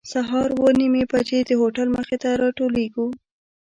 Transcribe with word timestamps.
سهار 0.11 0.49
اوه 0.57 0.71
نیمې 0.79 1.03
بجې 1.11 1.39
د 1.45 1.51
هوټل 1.61 1.87
مخې 1.95 2.17
ته 2.23 2.29
راټولېږو. 2.41 3.07